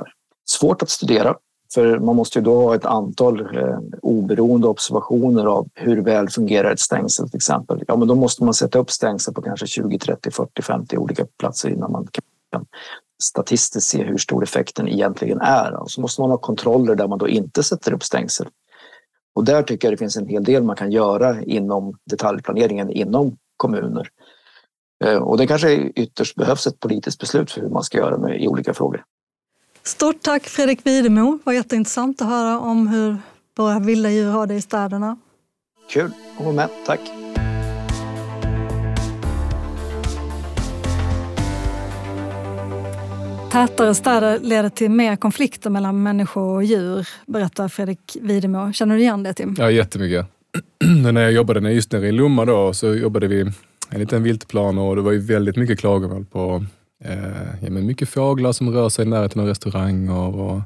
[0.51, 1.37] Svårt att studera
[1.75, 6.73] för man måste ju då ha ett antal eh, oberoende observationer av hur väl fungerar
[6.73, 7.85] ett stängsel till exempel.
[7.87, 11.27] Ja, men då måste man sätta upp stängsel på kanske 20, 30, 40, 50 olika
[11.39, 12.09] platser innan man
[12.51, 12.65] kan
[13.23, 15.75] statistiskt se hur stor effekten egentligen är.
[15.75, 18.47] Och så måste man ha kontroller där man då inte sätter upp stängsel.
[19.35, 23.37] Och där tycker jag det finns en hel del man kan göra inom detaljplaneringen inom
[23.57, 24.09] kommuner.
[25.05, 28.43] Eh, och det kanske ytterst behövs ett politiskt beslut för hur man ska göra med,
[28.43, 29.05] i olika frågor.
[29.83, 31.33] Stort tack Fredrik Widemo.
[31.33, 33.17] Det var jätteintressant att höra om hur
[33.57, 35.17] våra vilda djur har det i städerna.
[35.91, 36.69] Kul att vara med.
[36.87, 37.01] Tack.
[43.53, 48.73] Tätare städer leder till mer konflikter mellan människor och djur, berättar Fredrik Widemo.
[48.73, 49.57] Känner du igen det Tim?
[49.59, 50.27] Ja, jättemycket.
[51.13, 53.53] när jag jobbade just nere i Lomma då, så jobbade vi
[53.91, 56.65] en liten viltplan och det var ju väldigt mycket klagomål på
[57.05, 60.61] Eh, ja, men mycket fåglar som rör sig i närheten av restauranger och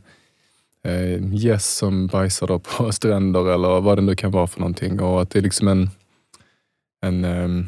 [0.90, 5.00] eh, gäss som bajsar på stränder eller vad det nu kan vara för någonting.
[5.00, 5.90] Och att det är liksom en,
[7.02, 7.64] en eh,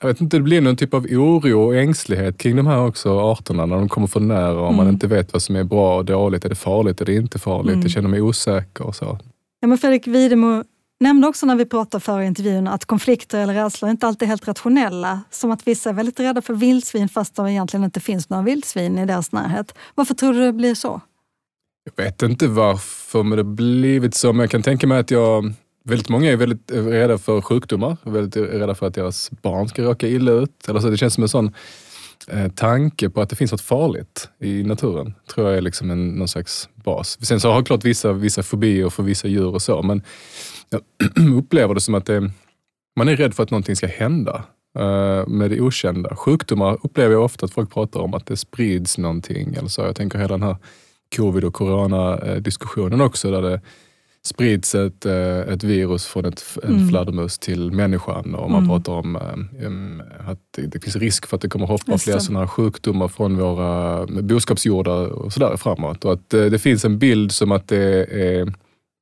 [0.00, 3.20] jag vet inte, det blir någon typ av oro och ängslighet kring de här också
[3.20, 4.76] arterna när de kommer för nära och mm.
[4.76, 6.44] man inte vet vad som är bra och dåligt.
[6.44, 7.00] Är det farligt?
[7.00, 7.72] Är det inte farligt?
[7.72, 7.82] Mm.
[7.82, 9.18] Jag känner mig osäker och så.
[9.60, 10.64] Ja, men Fredrik Widemo
[11.04, 14.48] nämnde också när vi pratade före intervjun att konflikter eller rädslor inte alltid är helt
[14.48, 15.20] rationella.
[15.30, 18.98] Som att vissa är väldigt rädda för vildsvin fast det egentligen inte finns några vildsvin
[18.98, 19.74] i deras närhet.
[19.94, 21.00] Varför tror du det blir så?
[21.84, 25.54] Jag vet inte varför men det blivit så, men jag kan tänka mig att jag
[25.86, 30.08] Väldigt många är väldigt rädda för sjukdomar, väldigt rädda för att deras barn ska råka
[30.08, 30.68] illa ut.
[30.68, 31.54] Eller så det känns som en sån
[32.28, 35.14] eh, tanke på att det finns något farligt i naturen.
[35.34, 37.26] tror jag är liksom en, någon slags bas.
[37.26, 40.02] Sen så har jag klart vissa, vissa fobier för vissa djur och så, men
[40.70, 40.80] jag
[41.38, 42.30] upplever det som att det,
[42.96, 44.44] man är rädd för att någonting ska hända
[44.78, 46.16] eh, med det okända.
[46.16, 49.54] Sjukdomar upplever jag ofta att folk pratar om att det sprids någonting.
[49.54, 49.82] Eller så.
[49.82, 50.56] Jag tänker hela den här
[51.16, 53.60] covid och corona-diskussionen eh, också, där det
[54.26, 56.88] sprids ett, eh, ett virus från ett, en mm.
[56.88, 58.68] fladdermus till människan och man mm.
[58.68, 59.16] pratar om
[59.62, 63.36] um, att det, finns risk för att det kommer hoppa fler sådana här sjukdomar från
[63.36, 66.04] våra boskapsjordar och sådär framåt.
[66.04, 68.52] Och att det, finns en bild som att det är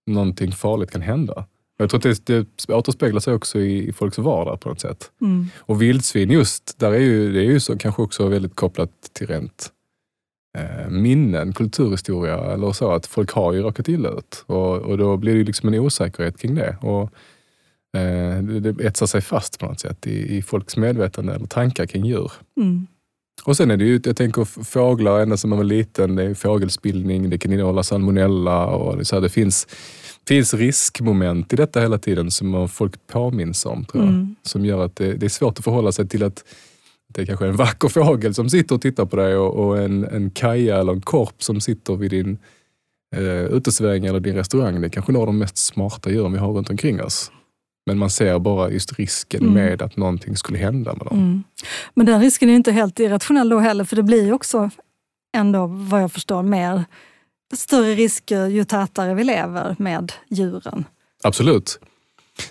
[0.06, 1.44] någonting farligt kan hända.
[1.78, 5.10] Jag tror att det, det återspeglar sig också i, i folks vardag på något sätt.
[5.20, 5.46] Mm.
[5.58, 9.26] Och vildsvin just, där är ju, det är ju så, kanske också väldigt kopplat till
[9.26, 9.81] rent eh,
[10.88, 14.44] minnen, kulturhistoria eller så, att folk har ju råkat illa ut.
[14.46, 16.76] Och, och då blir det liksom en osäkerhet kring det.
[16.80, 17.02] Och,
[17.98, 21.86] eh, det, det etsar sig fast på något sätt i, i folks medvetande eller tankar
[21.86, 22.32] kring djur.
[22.56, 22.86] Mm.
[23.44, 26.34] Och sen är det ju, jag tänker fåglar, ända sedan man var liten, det är
[26.34, 29.66] fågelspillning, det kan innehålla salmonella och så här, det finns,
[30.28, 34.12] finns riskmoment i detta hela tiden som folk påminns om, tror jag.
[34.12, 34.36] Mm.
[34.42, 36.44] Som gör att det, det, är svårt att förhålla sig till att
[37.14, 39.78] det är kanske är en vacker fågel som sitter och tittar på dig och, och
[39.82, 42.38] en, en kaja eller en korp som sitter vid din
[43.16, 44.80] eh, utesväng eller din restaurang.
[44.80, 47.30] Det är kanske några av de mest smarta djuren vi har runt omkring oss.
[47.86, 49.54] Men man ser bara just risken Mm.
[49.54, 51.18] med att någonting skulle hända med dem.
[51.18, 51.42] Mm.
[51.94, 54.70] Men den risken är inte helt irrationell då heller, för det blir ju också
[55.36, 56.84] ändå, vad jag förstår, mer
[57.54, 60.84] större risker ju tätare vi lever med djuren.
[61.22, 61.78] Absolut.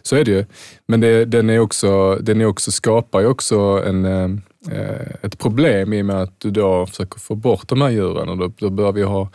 [0.01, 0.45] Så är det ju.
[0.87, 4.29] Men det, den, är också, den är också, skapar ju också en, eh,
[4.69, 8.29] Eh, ett problem i och med att du då försöker få bort de här djuren.
[8.29, 9.29] Och då, då bör vi ha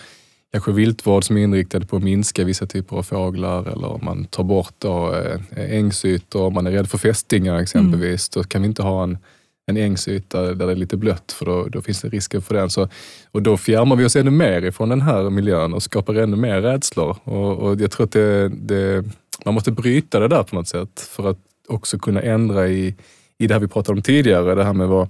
[0.52, 4.24] kanske viltvård som är inriktad på att minska vissa typer av fåglar eller om man
[4.24, 6.42] tar bort då, eh, ängsytor.
[6.42, 9.18] Om man är rädd för fästingar exempelvis, då kan vi inte ha en,
[9.66, 12.70] en ängsyta där det är lite blött för då, då finns det risker för den.
[12.70, 12.88] Så,
[13.30, 16.60] och då fjärmar vi oss ännu mer ifrån den här miljön och skapar ännu mer
[16.60, 17.16] rädslor.
[17.24, 19.04] Och, och jag tror att det, det,
[19.44, 22.94] man måste bryta det där på något sätt för att också kunna ändra i,
[23.38, 25.08] i det här vi pratade om tidigare, det här med vår,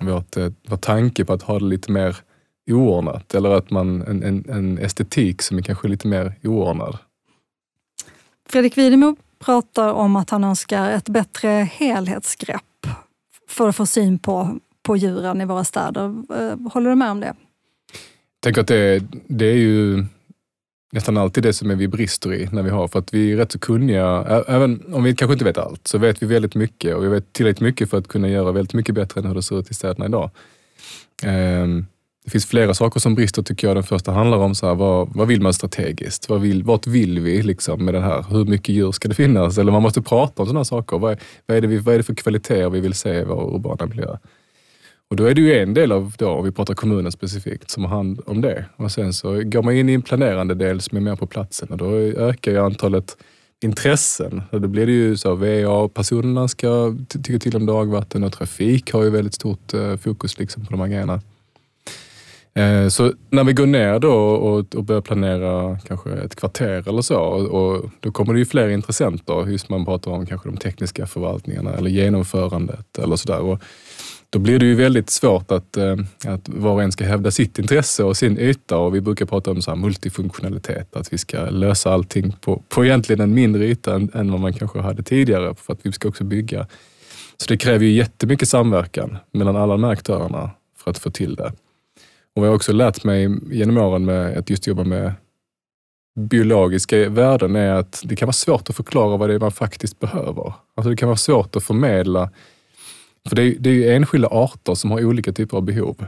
[0.00, 2.16] vårt, eh, vår tanke på att ha det lite mer
[2.70, 6.98] oordnat eller att man, en, en, en estetik som är kanske lite mer oordnad.
[8.48, 12.86] Fredrik Widemo pratar om att han önskar ett bättre helhetsgrepp
[13.48, 16.04] för att få syn på, på djuren i våra städer.
[16.36, 17.26] Eh, Håller du med om det?
[17.26, 20.04] Jag tänker att det, det är ju
[20.92, 23.36] nästan alltid det som är vi brister i när vi har, för att vi är
[23.36, 26.96] rätt så kunniga, även om vi kanske inte vet allt, så vet vi väldigt mycket
[26.96, 29.42] och vi vet tillräckligt mycket för att kunna göra väldigt mycket bättre än hur det
[29.42, 30.30] ser ut i städerna idag.
[31.22, 31.86] Ehm,
[32.24, 33.76] det finns flera saker som brister tycker jag.
[33.76, 36.28] Den första handlar om så här, vad, vad vill man strategiskt?
[36.28, 38.24] Vad vill, vart vill vi liksom med det här?
[38.30, 39.58] Hur mycket djur ska det finnas?
[39.58, 40.98] Eller man måste prata om sådana saker.
[40.98, 43.24] Vad är, vad, är det vi, vad är det för kvaliteter vi vill se i
[43.24, 44.16] vår urbana miljö?
[45.10, 47.84] Och då är det ju en del av, då, om vi pratar kommunen specifikt, som
[47.84, 48.64] har hand om det.
[48.76, 51.68] Och sen så går man in i en planerande del som är mer på platsen
[51.68, 53.16] och då ökar ju antalet
[53.62, 54.42] intressen.
[54.50, 59.02] Och då blir det ju så, VA-personerna ska tycka till om dagvatten och trafik har
[59.02, 61.20] ju väldigt stort eh, fokus liksom på de här grejerna.
[62.54, 67.02] Eh, så när vi går ner då och, och börjar planera kanske ett kvarter eller
[67.02, 69.46] så, och då kommer det ju fler intressenter.
[69.46, 73.58] Just man pratar om kanske de tekniska förvaltningarna eller genomförandet eller sådär.
[74.32, 77.58] Då blir det ju väldigt svårt att, eh, att var och en ska hävda sitt
[77.58, 81.50] intresse och sin yta och vi brukar prata om så här multifunktionalitet, att vi ska
[81.50, 85.54] lösa allting på, på egentligen en mindre yta än, än vad man kanske hade tidigare
[85.54, 86.66] för att vi ska också bygga.
[87.36, 91.34] Så det kräver ju jättemycket samverkan mellan alla de här aktörerna för att få till
[91.34, 91.52] det.
[92.34, 95.12] Och vad jag också lärt mig genom åren med att just jobba med
[96.20, 99.98] biologiska värden är att det kan vara svårt att förklara vad det är man faktiskt
[99.98, 100.52] behöver.
[100.74, 102.30] Alltså det kan vara svårt att förmedla,
[103.28, 106.06] för det är, det är ju enskilda arter som har olika typer av behov.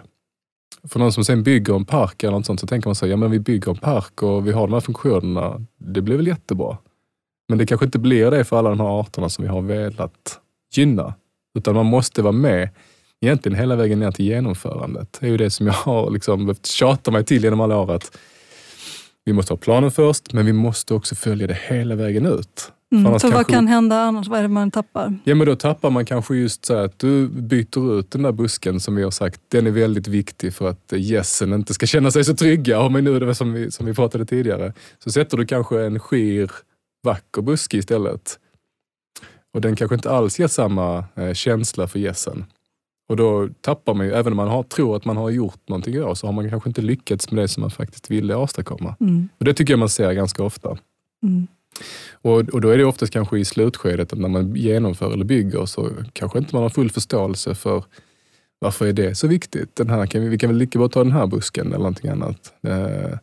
[0.89, 3.11] För någon som sen bygger en park eller något sånt så tänker man så här,
[3.11, 6.27] ja men vi bygger en park och vi har de här funktionerna, det blir väl
[6.27, 6.79] jättebra.
[7.49, 10.41] Men det kanske inte blir det för alla de här arterna som vi har velat
[10.73, 11.15] gynna.
[11.59, 12.69] Utan man måste vara med
[13.21, 15.19] egentligen hela vägen ner till genomförandet.
[15.21, 17.93] Det är ju det som jag har liksom behövt tjata mig till genom alla år.
[17.93, 18.19] Att
[19.25, 22.73] vi måste ha planen först, men vi måste också följa det hela vägen ut.
[22.93, 23.21] Mm.
[23.21, 24.29] För vad kan hända annars?
[24.29, 25.19] Vad är det man tappar?
[25.25, 28.33] Ja, men då tappar man kanske just så här att du byter ut den där
[28.33, 32.11] busken som vi har sagt, den är väldigt viktig för att gässen inte ska känna
[32.11, 32.81] sig så trygga.
[32.81, 34.73] Om nu det som vi, som vi pratade tidigare.
[34.99, 36.51] Så sätter du kanske en skir,
[37.03, 38.39] vacker buske istället.
[39.55, 42.45] Och den kanske inte alls ger samma eh, känsla för gässen.
[43.09, 45.95] Och då tappar man ju, även om man har, tror att man har gjort någonting
[45.95, 48.97] då, så har man kanske inte lyckats med det som man faktiskt ville åstadkomma.
[49.01, 49.29] Mm.
[49.39, 50.79] Och det tycker jag man ser ganska ofta.
[51.23, 51.47] Mm.
[52.13, 55.67] Och, och då är det oftast kanske i slutskedet att när man genomför eller bygger
[55.67, 57.85] så kanske inte man har full förståelse för
[58.59, 59.77] varför är det så viktigt?
[59.77, 62.11] Den här, kan vi, vi kan väl lika bra ta den här busken eller någonting
[62.11, 62.53] annat.
[62.63, 63.19] Eh,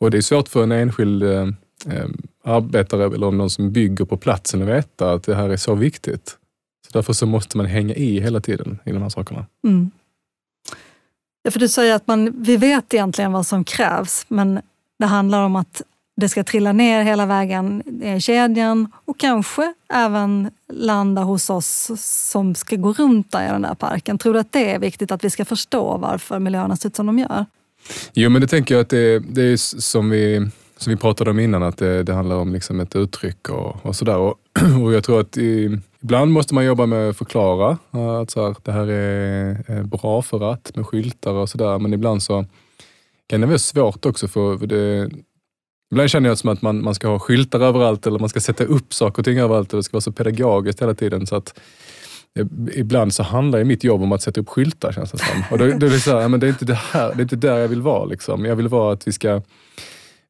[0.00, 1.48] och det är svårt för en enskild eh,
[1.88, 2.06] eh
[2.44, 6.38] arbetare eller någon som bygger på platsen att veta att det här är så viktigt.
[6.86, 9.46] Så därför så måste man hänga i hela tiden i de här sakerna.
[9.64, 9.90] Mm.
[11.42, 14.60] Ja, för du säger att man, vi vet egentligen vad som krävs, men
[14.98, 15.82] det handlar om att
[16.16, 22.54] det ska trilla ner hela vägen i kedjan och kanske även landa hos oss som
[22.54, 24.18] ska gå runt där i den där parken.
[24.18, 27.06] Tror du att det är viktigt att vi ska förstå varför miljöerna ser ut som
[27.06, 27.46] de gör?
[28.12, 31.38] Jo, men det tänker jag att det, det är som vi, som vi pratade om
[31.38, 34.16] innan, att det, det handlar om liksom ett uttryck och, och sådär.
[34.16, 34.34] Och,
[34.84, 38.46] och jag tror att i, ibland måste man jobba med att förklara eh, att så
[38.46, 41.78] här, det här är bra för att, med skyltar och sådär.
[41.78, 42.44] Men ibland så
[43.26, 45.10] kan det vara svårt också för, för det,
[45.92, 48.64] Ibland känner jag som att man, man ska ha skyltar överallt eller man ska sätta
[48.64, 51.26] upp saker och ting överallt och det ska vara så pedagogiskt hela tiden.
[51.26, 51.58] Så att
[52.38, 55.44] eh, ibland så handlar ju mitt jobb om att sätta upp skyltar känns det som.
[55.50, 57.22] Och då, då är det så här, men det är inte det här, det är
[57.22, 58.04] inte där jag vill vara.
[58.04, 58.44] Liksom.
[58.44, 59.42] Jag vill vara att vi ska,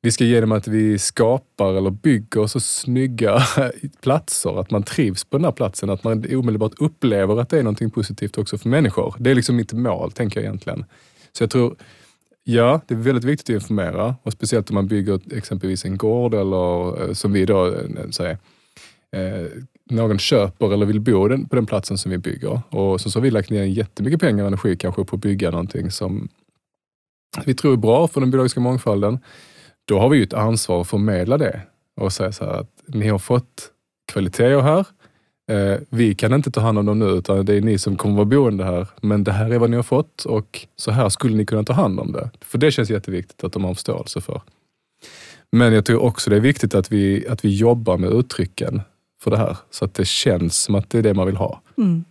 [0.00, 3.42] vi ska genom att vi skapar eller bygger så snygga
[4.02, 7.62] platser, att man trivs på den här platsen, att man omedelbart upplever att det är
[7.62, 9.14] någonting positivt också för människor.
[9.18, 10.84] Det är liksom mitt mål, tänker jag egentligen.
[11.32, 11.76] Så jag tror,
[12.44, 16.34] ja, det är väldigt viktigt att informera och speciellt om man bygger exempelvis en gård
[16.34, 18.38] eller eh, som vi då eh, eh, säger,
[19.16, 19.46] eh,
[19.90, 22.60] någon köper eller vill bo den, på den platsen som vi bygger.
[22.70, 25.50] Och så, så har vi lagt ner jättemycket pengar och energi kanske på att bygga
[25.50, 26.28] någonting som
[27.46, 29.18] vi tror är bra för den biologiska mångfalden.
[29.84, 31.60] Då har vi ju ett ansvar att förmedla det
[32.00, 33.70] och säga så här att ni har fått
[34.12, 34.86] kvaliteter här.
[35.50, 38.14] Eh, vi kan inte ta hand om dem nu utan det är ni som kommer
[38.14, 38.86] vara boende här.
[39.00, 41.72] Men det här är vad ni har fått och så här skulle ni kunna ta
[41.72, 42.30] hand om det.
[42.40, 44.42] För det känns jätteviktigt att de har förståelse för.
[45.52, 48.82] Men jag tror också det är viktigt att vi, att vi jobbar med uttrycken
[49.22, 49.56] för det här.
[49.70, 51.60] Så att det känns som att det är det man vill ha.
[51.78, 52.04] Mm.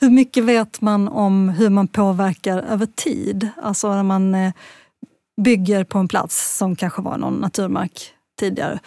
[0.00, 3.48] Hur mycket vet man om hur man påverkar över tid?
[3.62, 4.52] Alltså när man eh,
[5.42, 8.78] bygger på en plats som kanske var någon naturmark tidigare.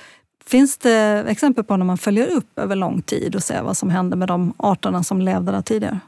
[0.46, 3.90] Finns det exempel på när man följer upp över lång tid och ser vad som
[3.90, 6.00] hände med de arterna som levde där tidigare?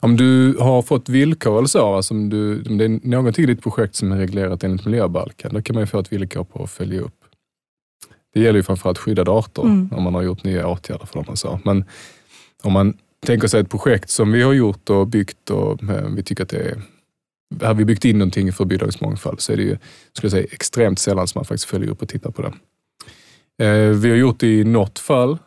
[0.00, 3.46] Om du har fått villkor eller så, alltså om, du, om det är någonting i
[3.46, 6.70] ditt projekt som är reglerat enligt miljöbalken, då kan man få ett villkor på att
[6.70, 7.14] följa upp.
[8.34, 9.90] Det gäller ju framförallt skyddade arter, mm.
[9.92, 11.60] om man har gjort nya åtgärder för dem och så.
[11.64, 11.84] Men
[12.62, 16.22] om man tänker sig ett projekt som vi har gjort och byggt och eh, vi
[16.22, 16.82] tycker att det är
[17.60, 19.78] har vi byggt in någonting för biologisk mångfald så är det ju
[20.12, 22.52] skulle jag säga, extremt sällan som man faktiskt följer upp och tittar på det.
[23.62, 25.38] Eh, vi har gjort det i något fall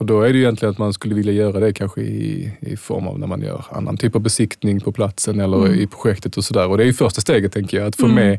[0.00, 3.06] och då är det egentligen att man skulle vilja göra det kanske i, i form
[3.06, 5.74] av när man gör annan typ av besiktning på platsen eller mm.
[5.74, 6.68] i projektet och sådär.
[6.68, 8.14] Och det är ju första steget tänker jag, att få mm.
[8.14, 8.38] med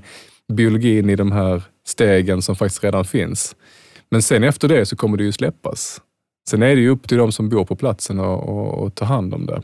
[0.54, 3.56] biologin i de här stegen som faktiskt redan finns.
[4.12, 6.02] Men sen efter det så kommer det ju släppas.
[6.50, 9.46] Sen är det ju upp till de som bor på platsen att ta hand om
[9.46, 9.62] det.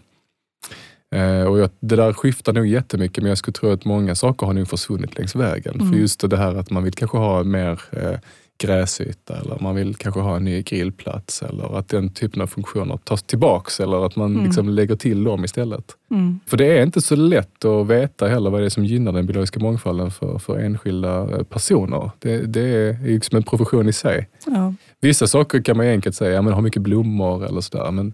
[1.16, 4.48] Eh, och jag, det där skiftar nog jättemycket men jag skulle tro att många saker
[4.48, 5.74] har nog försvunnit längs vägen.
[5.74, 5.92] Mm.
[5.92, 8.20] För just det här att man vill kanske ha mer eh,
[8.62, 12.98] gräsyta eller man vill kanske ha en ny grillplats eller att den typen av funktioner
[12.98, 14.46] tas tillbaks eller att man mm.
[14.46, 15.86] liksom lägger till dem istället.
[16.12, 16.40] Mm.
[16.46, 19.26] För det är inte så lätt att veta heller vad det är som gynnar den
[19.26, 22.12] biologiska mångfalden för, för enskilda eh, personer.
[22.20, 24.30] Det, det är liksom en profession i sig.
[24.46, 24.74] Ja.
[25.02, 27.92] Vissa saker kan man enkelt säga, ja, men ha mycket blommor eller sådär.
[27.92, 28.14] Men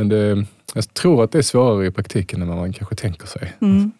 [0.00, 3.26] men det, jag tror att det är svårare i praktiken än vad man kanske tänker
[3.26, 3.52] sig.
[3.60, 3.92] Mm.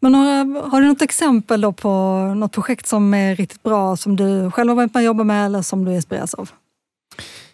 [0.00, 4.50] Men har, har, du något exempel på något projekt som är riktigt bra, som du
[4.50, 6.50] själv har varit med och jobbat med eller som du inspireras av?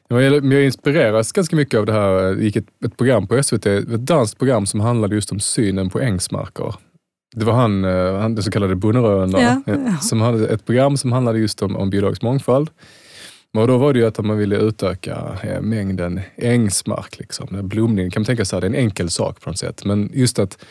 [0.09, 2.35] Jag inspireras ganska mycket av det här.
[2.35, 5.91] Det gick ett, ett program på SVT, ett danskt program som handlade just om synen
[5.91, 6.75] på ängsmarker.
[7.37, 9.97] Det var han, eh, han den så kallade Bonneröna, ja, ja.
[9.97, 12.71] som hade ett program som handlade just om, om biologisk mångfald.
[13.59, 17.19] Och då var det ju att man ville utöka eh, mängden ängsmark.
[17.19, 17.69] Liksom.
[17.69, 19.85] Blomning kan man tänka sig, det är en enkel sak på något sätt.
[19.85, 20.65] Men just att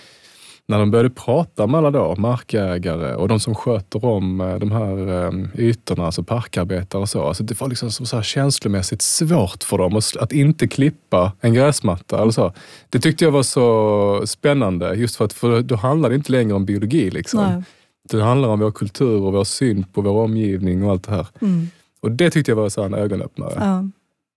[0.70, 4.72] när de började prata med alla då, markägare och de som sköter om eh, de
[4.72, 7.28] här eh, ytorna, alltså parkarbetare och så.
[7.28, 12.22] Alltså det var liksom så här känslomässigt svårt för dem att inte klippa en gräsmatta.
[12.22, 12.54] Eller så.
[12.90, 16.54] Det tyckte jag var så spännande, just för att för då handlar det inte längre
[16.54, 17.10] om biologi.
[17.10, 17.64] Liksom.
[18.10, 21.28] Det handlar om vår kultur och vår syn på vår omgivning och allt det här.
[21.42, 21.68] Mm.
[22.02, 23.54] Och det tyckte jag var så en ögonöppnare.
[23.56, 23.86] Ja.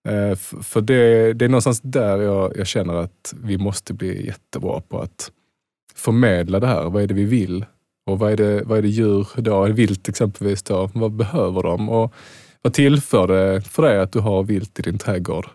[0.09, 4.81] Eh, för det, det, är någonstans där jag, jag, känner att vi måste bli jättebra
[4.81, 5.31] på att
[5.95, 6.91] förmedla det här.
[6.91, 7.65] Vad är det vi vill?
[8.07, 11.89] Och vad är det, vad är det djur, då, vilt exempelvis, då, vad behöver de?
[11.89, 12.15] Och
[12.63, 15.47] vad tillför det för dig att du har vilt i din trädgård?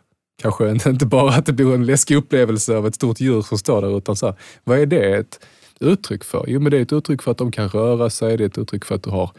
[0.41, 3.81] Kanske inte bara att det blir en läskig upplevelse av ett stort djur som står
[3.81, 5.39] där, utan så här, vad är det ett
[5.79, 6.45] uttryck för?
[6.47, 8.57] Jo, men det är ett uttryck för att de kan röra sig, det är ett
[8.57, 9.31] uttryck för att du har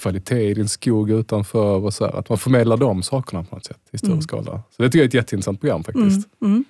[0.00, 1.84] kvalitet i din skog utanför.
[1.84, 4.22] Och så här, att man förmedlar de sakerna på något sätt i större mm.
[4.22, 4.62] skala.
[4.70, 6.28] Så det tycker jag är ett jätteintressant program faktiskt.
[6.40, 6.52] Mm.
[6.52, 6.64] Mm.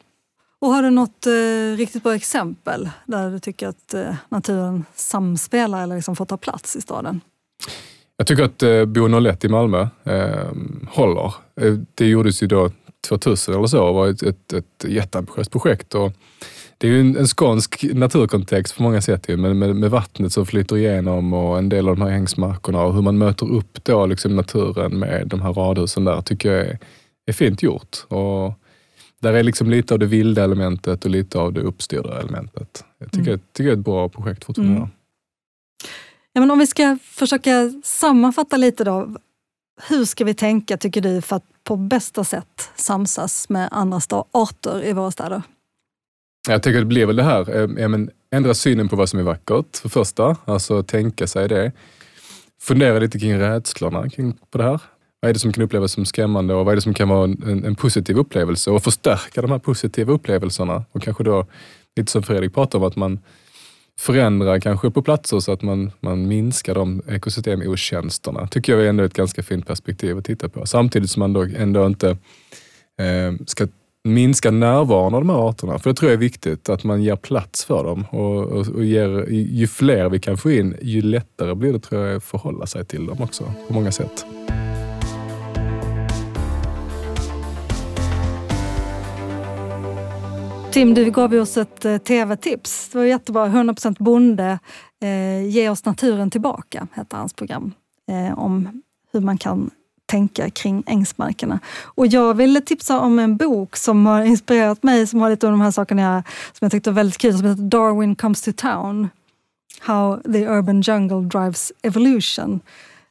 [0.58, 5.82] Och har du något eh, riktigt bra exempel där du tycker att eh, naturen samspelar
[5.82, 7.20] eller liksom får ta plats i staden?
[8.16, 10.52] Jag tycker att eh, Bo 01 i Malmö eh,
[10.88, 11.34] håller.
[11.94, 12.70] Det gjordes ju då
[13.08, 15.94] 2000 eller så och var ett, ett, ett jätteambitiöst projekt.
[15.94, 16.12] Och
[16.82, 20.32] det är ju en, en skånsk naturkontext på många sätt ju, med, med, med, vattnet
[20.32, 23.84] som flyter igenom och en del av de här hängsmarkerna och hur man möter upp
[23.84, 26.78] då liksom naturen med de här radhusen där tycker jag är,
[27.26, 27.96] är fint gjort.
[28.08, 28.52] Och
[29.20, 32.84] där är liksom lite av det vilda elementet och lite av det uppstyrda elementet.
[32.98, 33.30] Jag tycker, mm.
[33.30, 34.76] jag tycker det är ett bra projekt fortfarande.
[34.76, 34.88] Mm.
[36.32, 39.16] Ja, men om vi ska försöka sammanfatta lite då.
[39.88, 44.00] hur ska vi tänka, tycker du, för att på bästa sätt samsas med andra
[44.32, 45.42] arter i våra städer?
[46.49, 49.09] Jag tänker att det blir väl det här, eh, ja, men ändra synen på vad
[49.09, 51.72] som är vackert för första, alltså tänka sig det.
[52.62, 54.80] Fundera lite kring rädslorna kring, på det här.
[55.20, 57.24] Vad är det som kan upplevas som skrämmande och vad är det som kan vara
[57.24, 60.84] en, en positiv upplevelse och förstärka de här positiva upplevelserna.
[60.93, 61.47] Och kanske då,
[61.97, 63.20] lite som Fredrik pratar om, att man
[63.99, 68.47] förändrar kanske på platser så att man, man minskar de ekosystemotjänsterna.
[68.47, 70.66] tycker jag är ändå ett ganska fint perspektiv att titta på.
[70.66, 72.11] Samtidigt som man då ändå inte
[72.99, 73.66] eh, ska
[74.09, 75.78] minska närvaron av de här arterna.
[75.78, 78.05] För det tror jag är viktigt, att man ger plats för dem.
[78.11, 82.07] Och, och, och ger, ju fler vi kan få in, ju lättare blir det tror
[82.07, 84.26] jag att förhålla sig till dem också, på många sätt.
[90.72, 92.88] Tim, du gav oss ett eh, tv-tips.
[92.88, 93.46] Det var jättebra.
[93.46, 94.59] 100% bonde,
[95.03, 97.72] eh, Ge oss naturen tillbaka, heter hans program.
[98.11, 98.82] Eh, om
[99.12, 99.70] hur man kan
[100.12, 101.60] tänka kring ängsmarkerna.
[101.84, 105.52] Och jag ville tipsa om en bok som har inspirerat mig, som har lite av
[105.52, 109.08] de här sakerna som jag tyckte var väldigt kul, som heter Darwin comes to town.
[109.80, 112.60] How the urban jungle drives evolution.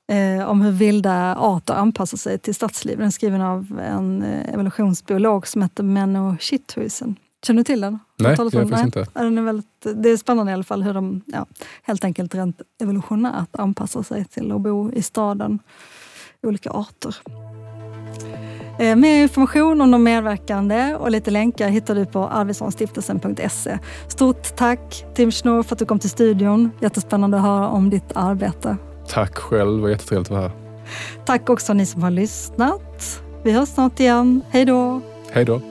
[0.08, 2.98] Eh, om hur vilda arter anpassar sig till stadsliv.
[2.98, 7.16] Den är skriven av en eh, evolutionsbiolog som heter Menno Schitthuysen.
[7.46, 8.00] Känner du till den?
[8.20, 9.08] Nej, jag faktiskt inte.
[9.14, 11.46] Den är väldigt, det är spännande i alla fall hur de ja,
[11.84, 15.60] helt enkelt rent evolutionärt anpassar sig till att bo i staden.
[16.48, 17.16] Olika arter.
[18.80, 23.80] Eh, mer information om de medverkande och lite länkar hittar du på arvidssonstiftelsen.se.
[24.08, 26.72] Stort tack Tim Schnorr för att du kom till studion.
[26.80, 28.78] Jättespännande att höra om ditt arbete.
[29.08, 30.52] Tack själv, det var jättetrevligt att vara här.
[31.26, 33.22] Tack också ni som har lyssnat.
[33.44, 34.42] Vi hörs snart igen.
[34.50, 35.02] Hej då!
[35.32, 35.62] Hej då!